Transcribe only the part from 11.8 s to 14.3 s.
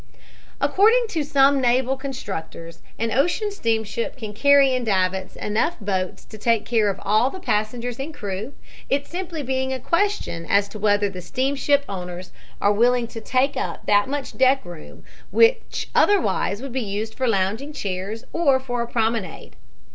owners are willing to take up that